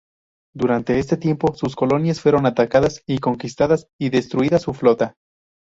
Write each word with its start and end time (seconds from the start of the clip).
Durante 0.55 0.97
este 0.97 1.15
tiempo, 1.15 1.53
sus 1.53 1.75
colonias 1.75 2.19
fueron 2.21 2.47
atacadas 2.47 3.03
y 3.05 3.19
conquistadas 3.19 3.87
y 3.99 4.09
destruida 4.09 4.57
su 4.57 4.73
flota. 4.73 5.13